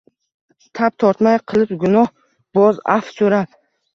[0.79, 2.09] Tap tortmayin qilib gunoh,
[2.59, 3.55] boz afv soʼrab.